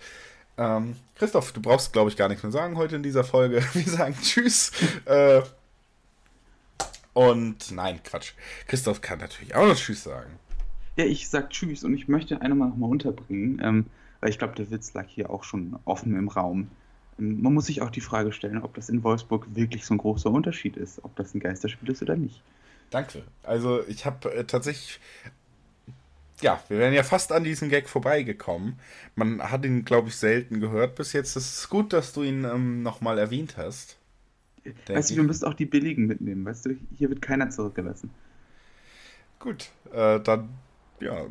Ähm, 0.57 0.95
Christoph, 1.15 1.51
du 1.51 1.61
brauchst, 1.61 1.93
glaube 1.93 2.09
ich, 2.09 2.17
gar 2.17 2.27
nichts 2.27 2.43
mehr 2.43 2.51
sagen 2.51 2.77
heute 2.77 2.95
in 2.95 3.03
dieser 3.03 3.23
Folge. 3.23 3.63
Wir 3.73 3.83
sagen 3.83 4.15
Tschüss. 4.21 4.71
Äh, 5.05 5.41
und 7.13 7.71
nein, 7.71 8.01
Quatsch. 8.03 8.33
Christoph 8.67 9.01
kann 9.01 9.19
natürlich 9.19 9.55
auch 9.55 9.67
noch 9.67 9.75
Tschüss 9.75 10.03
sagen. 10.03 10.31
Ja, 10.97 11.05
ich 11.05 11.29
sag 11.29 11.49
Tschüss 11.49 11.83
und 11.83 11.93
ich 11.93 12.07
möchte 12.07 12.41
eine 12.41 12.55
mal 12.55 12.69
nochmal 12.69 12.89
unterbringen, 12.89 13.61
ähm, 13.63 13.85
weil 14.19 14.29
ich 14.29 14.37
glaube, 14.37 14.55
der 14.55 14.69
Witz 14.71 14.93
lag 14.93 15.07
hier 15.07 15.29
auch 15.29 15.43
schon 15.43 15.77
offen 15.85 16.15
im 16.15 16.27
Raum. 16.27 16.69
Ähm, 17.19 17.41
man 17.41 17.53
muss 17.53 17.65
sich 17.65 17.81
auch 17.81 17.89
die 17.89 18.01
Frage 18.01 18.31
stellen, 18.31 18.61
ob 18.61 18.73
das 18.75 18.89
in 18.89 19.03
Wolfsburg 19.03 19.47
wirklich 19.55 19.85
so 19.85 19.93
ein 19.93 19.97
großer 19.97 20.29
Unterschied 20.29 20.77
ist, 20.77 21.03
ob 21.03 21.15
das 21.15 21.33
ein 21.33 21.39
Geisterspiel 21.39 21.89
ist 21.89 22.01
oder 22.01 22.15
nicht. 22.15 22.41
Danke. 22.89 23.23
Also 23.43 23.85
ich 23.87 24.05
habe 24.05 24.33
äh, 24.33 24.43
tatsächlich 24.43 24.99
ja, 26.41 26.61
wir 26.67 26.77
wären 26.79 26.93
ja 26.93 27.03
fast 27.03 27.31
an 27.31 27.43
diesem 27.43 27.69
Gag 27.69 27.87
vorbeigekommen. 27.89 28.79
Man 29.15 29.41
hat 29.41 29.65
ihn, 29.65 29.85
glaube 29.85 30.09
ich, 30.09 30.15
selten 30.15 30.59
gehört 30.59 30.95
bis 30.95 31.13
jetzt. 31.13 31.35
Es 31.35 31.59
ist 31.59 31.69
gut, 31.69 31.93
dass 31.93 32.13
du 32.13 32.23
ihn 32.23 32.43
ähm, 32.43 32.83
nochmal 32.83 33.17
erwähnt 33.17 33.57
hast. 33.57 33.97
Weißt 34.87 35.11
du, 35.11 35.15
wir 35.15 35.23
müssen 35.23 35.45
auch 35.45 35.53
die 35.53 35.65
billigen 35.65 36.05
mitnehmen. 36.05 36.45
Weißt 36.45 36.65
du, 36.65 36.75
hier 36.95 37.09
wird 37.09 37.21
keiner 37.21 37.49
zurückgelassen. 37.49 38.11
Gut, 39.39 39.71
äh, 39.91 40.19
dann 40.19 40.49
ja, 41.01 41.25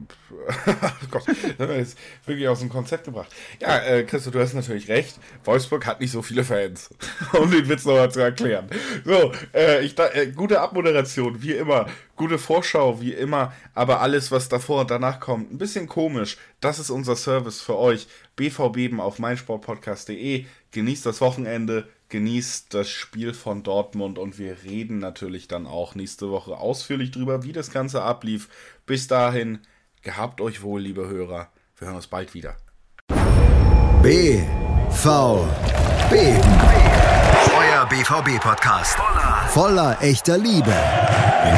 Gott, 1.11 1.23
das 1.27 1.37
haben 1.59 1.69
wir 1.69 1.79
jetzt 1.79 1.97
wirklich 2.27 2.49
aus 2.49 2.61
dem 2.61 2.69
Konzept 2.69 3.05
gebracht. 3.05 3.33
Ja, 3.61 3.79
äh, 3.79 4.05
Christo, 4.05 4.31
du 4.31 4.41
hast 4.41 4.55
natürlich 4.55 4.89
recht. 4.89 5.19
Wolfsburg 5.45 5.87
hat 5.87 6.01
nicht 6.01 6.11
so 6.11 6.23
viele 6.23 6.45
Fans, 6.45 6.91
um 7.41 7.51
den 7.51 7.69
Witz 7.69 7.85
nochmal 7.85 8.11
zu 8.11 8.21
erklären. 8.21 8.69
So, 9.05 9.33
äh, 9.55 9.85
ich, 9.85 9.99
äh, 9.99 10.33
gute 10.35 10.61
Abmoderation, 10.61 11.41
wie 11.43 11.53
immer. 11.53 11.87
Gute 12.17 12.39
Vorschau, 12.39 13.01
wie 13.01 13.13
immer. 13.13 13.53
Aber 13.75 14.01
alles, 14.01 14.31
was 14.31 14.49
davor 14.49 14.83
und 14.83 14.91
danach 14.91 15.21
kommt, 15.21 15.53
ein 15.53 15.59
bisschen 15.59 15.87
komisch. 15.87 16.37
Das 16.61 16.79
ist 16.79 16.91
unser 16.91 17.17
Service 17.17 17.61
für 17.61 17.79
euch. 17.79 18.07
BVB 18.37 18.99
auf 18.99 19.19
meinsportpodcast.de. 19.19 20.45
Genießt 20.73 21.07
das 21.07 21.21
Wochenende 21.21 21.89
genießt 22.11 22.75
das 22.75 22.91
Spiel 22.91 23.33
von 23.33 23.63
Dortmund 23.63 24.19
und 24.19 24.39
wir 24.39 24.63
reden 24.65 24.99
natürlich 24.99 25.49
dann 25.49 25.67
auch 25.67 25.95
nächste 25.95 26.31
Woche 26.31 26.59
ausführlich 26.59 27.11
drüber, 27.11 27.43
wie 27.45 27.53
das 27.53 27.71
Ganze 27.71 28.03
ablief. 28.03 28.49
Bis 28.85 29.07
dahin, 29.07 29.61
gehabt 30.03 30.41
euch 30.41 30.63
wohl, 30.63 30.81
liebe 30.83 31.09
Hörer. 31.09 31.49
Wir 31.79 31.87
hören 31.87 31.97
uns 31.97 32.09
bald 32.09 32.35
wieder. 32.35 32.57
B 34.03 34.43
V 34.91 35.49
B 36.11 36.17
Euer 37.57 37.87
BVB-Podcast. 37.87 38.97
Voller, 38.97 39.49
voller 39.49 40.03
echter 40.03 40.37
Liebe. 40.37 40.75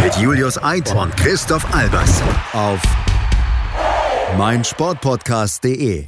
Mit 0.03 0.17
Julius 0.17 0.63
Eid 0.63 0.95
und 0.95 1.17
Christoph 1.17 1.65
Albers. 1.75 2.23
Auf 2.53 2.81
meinsportpodcast.de 4.37 6.07